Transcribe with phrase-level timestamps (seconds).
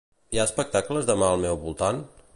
[0.35, 2.05] Hi ha espectacles demà al meu voltant?